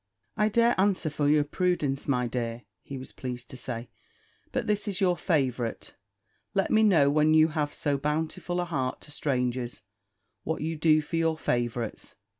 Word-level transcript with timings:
"I 0.35 0.49
dare 0.49 0.73
answer 0.81 1.11
for 1.11 1.29
your 1.29 1.43
prudence, 1.43 2.07
my 2.07 2.25
dear," 2.25 2.63
he 2.81 2.97
was 2.97 3.11
pleased 3.11 3.51
to 3.51 3.55
say: 3.57 3.87
"but 4.51 4.65
this 4.65 4.87
is 4.87 4.99
your 4.99 5.15
favourite: 5.15 5.93
let 6.55 6.71
me 6.71 6.81
know, 6.81 7.11
when 7.11 7.35
you 7.35 7.49
have 7.49 7.71
so 7.71 7.99
bountiful 7.99 8.59
a 8.59 8.65
heart 8.65 8.99
to 9.01 9.11
strangers, 9.11 9.83
what 10.43 10.63
you 10.63 10.75
do 10.75 11.03
for 11.03 11.17
your 11.17 11.37
favourites?" 11.37 12.15